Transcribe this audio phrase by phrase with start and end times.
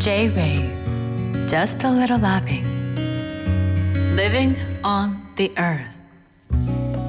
[0.00, 2.64] J-Wave Just a little loving
[4.14, 5.88] Living on the earth.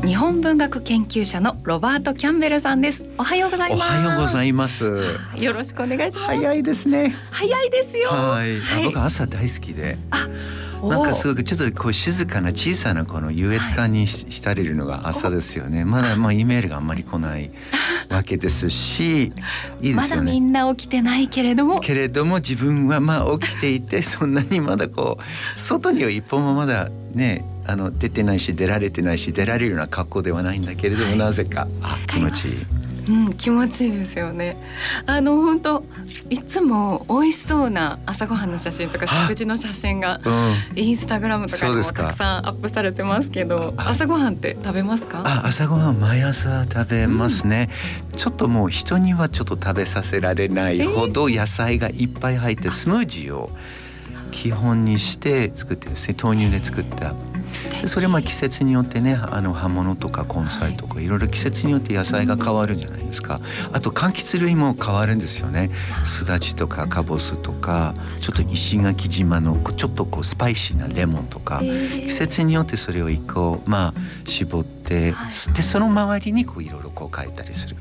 [0.03, 3.07] 日本文学研究者のロバート・キャンベルさんです。
[3.19, 3.91] おはようございおます。
[3.91, 4.85] はようございます。
[5.39, 6.27] よろしくお願いします。
[6.29, 7.15] 早いですね。
[7.29, 8.09] 早いですよ。
[8.09, 8.83] はい、はい。
[8.85, 9.99] あ僕朝大好きで、
[10.81, 15.85] おなんかすごくちょっとこう静かな小さなこの優越感にし浸れるのが朝ですよね。
[15.85, 16.61] まだまあイメー。
[16.63, 17.51] ルがあんまり来ない
[18.09, 19.31] わけですし、い
[19.81, 20.31] いでますだよね。
[20.31, 32.78] みんな起きてないけれどもけれども自分はまあ起きていて そんなにまだこう外には一歩もまだねあの出てないし出られてないし出られるような格好ではないんだけれども、はいなぜかあ気持ちいい。
[33.09, 34.55] うん気持ちいいですよね。
[35.07, 35.83] あの本当
[36.29, 40.55] いつも美味しそうな朝ごはんの写真とかあ食事の写真がうん。
[40.75, 45.23] インスタグラムとかにもたくさんアップされてますけどあ朝ごはんって食べますか？
[45.25, 47.69] あ朝ごはん毎朝食べますね、
[48.15, 53.49] ちょっともう人にはちょっと食べさせられないほど野菜がいっぱい入ってスムージーを
[54.31, 56.15] 基本にして作ってですね。
[56.21, 57.15] 豆乳で作ったで
[57.85, 61.09] それはまあ季節によってねあの葉物とか根菜とかい。
[61.09, 63.41] ろいろ季節によって野菜が変わるんじゃないですか。
[63.73, 65.71] あと柑橘類も変わるんですよね。
[66.05, 71.59] すだちとかかぼすとかちょっと石垣島のちょっとこうスパイシーなレモンとか。
[71.59, 74.78] 季節によってそれを一個まあ絞って、
[75.11, 77.75] はいでその周りにこういろいろこう書いたりする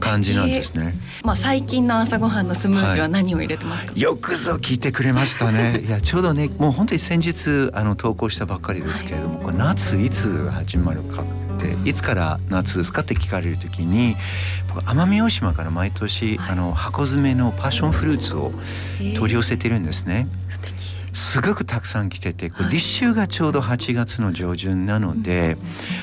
[0.00, 0.94] 感じなんですね。
[1.22, 5.82] まあ最近の朝ごはんのスムージーは何を入れてますか、よくぞ聞いてくれましたね。
[5.86, 11.24] いやちょうどねもう本当に先日あの投稿したばっかりですけれども、これ夏いつ始まるかっ
[11.60, 14.16] ていつから夏ですかって聞かれるときに
[14.74, 18.52] 僕奄美大島から毎年、はいあの箱詰めのパッションフルーツを
[18.98, 20.26] 取り寄せてるんですね。
[20.50, 20.91] 素敵
[21.32, 25.56] すごくたくさん来ててこ立秋がちょうど8月の上旬なので、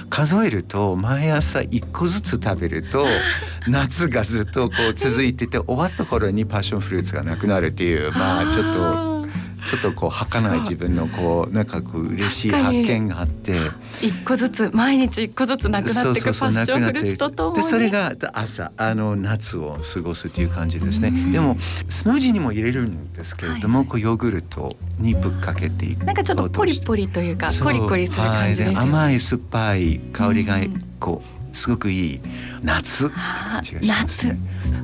[0.10, 3.06] 数えると毎朝1個ずつ食べると
[3.70, 9.19] 夏がずっとこう続いてて終わった頃にパッションフルーツがなくなるっていうまあちょっと
[9.70, 13.56] ちょっとこう儚い自分のこうなんかこう嬉しい発見があって。
[14.02, 17.62] 一個ずつ毎日一個ずつなくなっていくパッションフルーツとともに。
[17.62, 21.12] でそれが朝あの夏を過ごすという感じですね。
[21.32, 21.58] でも
[21.88, 23.88] スムージーにも入れるんですけれども、はい。
[23.88, 28.88] こうヨーグルトにぶっかけていくなんかちょっとポリポリというかコリコリする感じですよね、はい。
[28.88, 32.20] 甘い酸っぱい香りがうんこうすごくいい
[32.62, 33.14] 夏ね。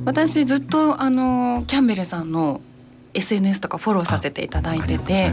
[0.04, 2.60] 私ずっとあのキャンベルさんの
[3.16, 5.32] SNS とかフォローさせていただいてて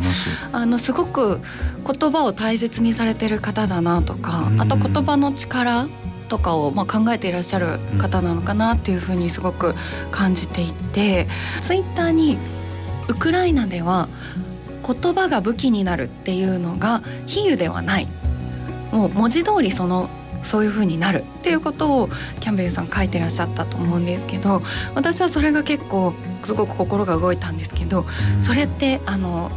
[0.52, 1.40] あのすごく
[1.86, 4.62] 言葉を大切にされてる方だなとかうん。
[4.62, 5.88] あと言葉の力
[6.30, 9.76] とかをまあ考えていらっしゃる方なのかなっていうふうにすごく
[10.12, 11.28] 感じていて
[11.62, 12.38] ツイッターに
[13.08, 14.08] ウクライナでは
[14.86, 18.08] 言葉が武器になるっていうのが比喩ではない。
[18.92, 20.10] もう文字通りその
[20.44, 24.62] そういう風になるっていうことをキャンベルさん書いてらっしゃったと思うんですけど
[24.94, 26.14] 私はそれが結構
[26.46, 28.06] すごく心が動いたんですけど
[28.40, 29.52] それってあの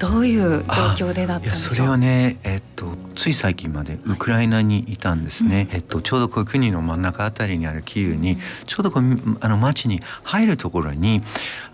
[0.00, 0.64] どういう
[0.96, 9.02] 状況でだったそれはねえっとつい最近までウクライナにいたんですね、えっとちょうどこう国の真ん中あたりにあるキーウにちょうどこう
[9.40, 11.22] あの町に入るところに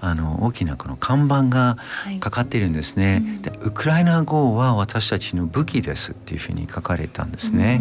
[0.00, 2.18] あの大きなこの看板がはい。
[2.18, 3.42] かかってるんですね、うん。
[3.42, 7.80] でウクライナ語は私たちの武器ですっていうふうに書かれたんですね、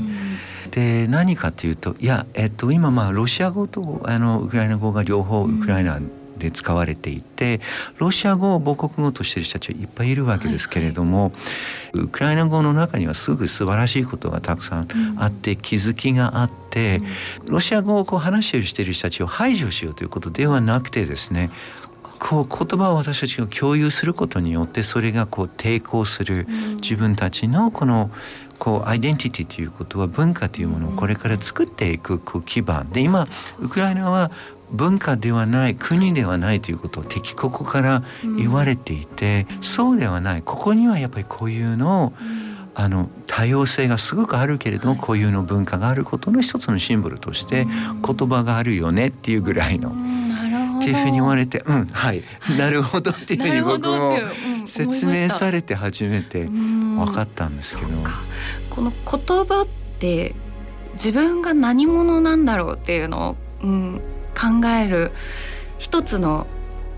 [0.69, 5.99] で何かというといや、えっと、今まあロシア語とあのウクライナ語が両方ウクライナ
[6.37, 7.61] で使われていて
[7.97, 11.31] ロシア語を母国語としている人たちはいっぱいいるわけですけれども、
[11.93, 14.87] ウクライナ語の中にはすぐ素晴らしいことがたくさん
[15.17, 17.01] あって気づきがあって
[17.47, 21.51] ロシア語をこう話している人たちを排除しようということではなくてですね
[22.19, 26.47] こう言葉を私たちが共有することによってそれがこう抵抗する
[26.81, 28.09] 自分たちのこの
[28.57, 32.89] こうアイデンティティということは文化というものをこれから作っていくこう基盤。
[32.89, 33.27] で今
[33.59, 34.31] ウクライナは
[34.71, 38.03] 文化ではない国ではないということを敵国から
[38.37, 40.41] 言われていて、そうではない。
[40.41, 42.13] ここにはやっぱり固有の
[42.77, 49.95] あの多様性がすごくあるけれども、固有の文化があることの一つのシンボルとして言葉があるよねっていうぐらいの。
[50.77, 52.21] っていうふうに言われて、うん、はい、
[52.59, 54.17] なるほどっていうふうに僕も
[54.65, 57.89] 説明されて初めて分かったんですけど。
[58.69, 59.67] この言葉っ
[59.99, 60.35] て
[60.93, 64.01] 自分が何者なんだろうっていうのを、うん、
[64.35, 65.11] 考える
[65.77, 66.47] 一つの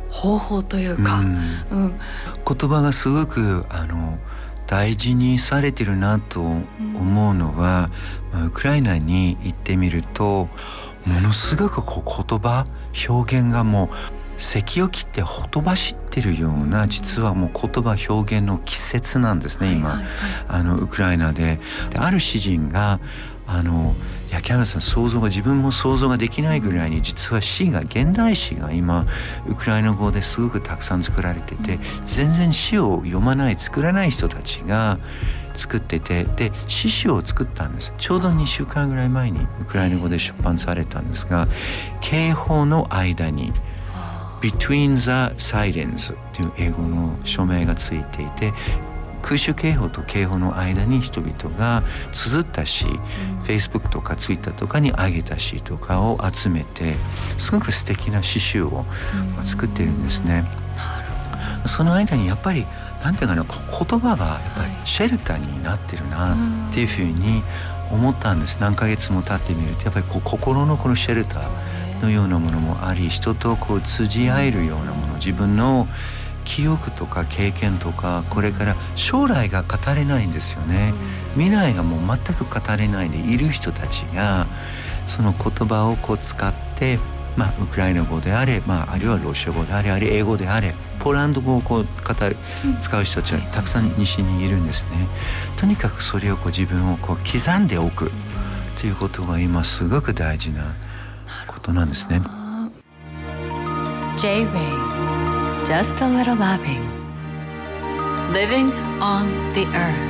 [0.10, 1.28] 方法というか、うん。
[1.72, 2.00] うん。
[2.46, 4.18] 言葉がすごくあの
[4.68, 7.90] 大事にされてるなと思うのは、
[8.32, 10.50] まあ、ウクライナに行ってみると
[11.06, 12.66] ものすごくこう言葉
[13.10, 13.90] 表現がもう
[14.38, 20.04] 咳を切ってほとばしってるような実はもう言葉表現の季節なんですね今、
[20.48, 21.60] あのウクライナで。
[21.90, 23.00] である詩人が
[23.48, 23.96] あの
[24.30, 29.06] いやキャメさん想像が自分も想像ができないぐらいに実は詩が現代詩が今
[29.48, 35.00] ウクライナ語ですごくたくさん作られてて全然詩を読まない作らない人たちが
[35.54, 37.94] 作っててで詩集を作ったんです。
[37.98, 41.48] ちょうど2週間ぐらい前にウクライナ語で出版されたんですが
[42.02, 43.54] 警報の間に
[44.42, 48.54] 「Between the Silence」っていう英語の署名がついていて
[49.22, 53.00] 空襲警報と警報の間に人々が綴った詩、うん、
[53.40, 56.96] Facebook とか Twitter とかに上げた詩とかを集めて
[57.38, 58.86] すごく素敵な詩集を
[59.44, 60.46] 作ってるんですね。
[61.64, 62.66] うん、その間にやっぱり
[63.04, 66.36] なんていうかな言葉がやっぱりシェルターになってるな
[66.70, 67.44] っていうふうに
[67.92, 68.58] 思ったんです。
[68.60, 75.88] 何ヶ月も経ってみるとやっぱりこう心のこのシェルターのようなものもあり人とこう通じ合えるようなもの自分の
[76.48, 80.94] 記憶とか経験とかこれから将来が語れないんですよね
[81.34, 84.48] 未来がもう全く語れないでいる人たちが
[85.06, 86.98] その言葉をこう使って
[87.38, 92.36] まあ、ウクライナ語であれ、まあ、あるいはロシア語であれあるいは英語であれポーランド語をこう語る
[92.80, 95.08] 使う人たちはたくさん西にいるんですね。
[95.56, 98.12] とにかくそれをこう自分をこう刻んでおく
[98.82, 100.74] ということが今すごく大事な
[101.46, 102.22] ことなんですね。
[104.18, 104.97] J-Ray
[105.68, 106.82] Just a little loving.
[108.32, 108.72] Living
[109.02, 110.07] on the earth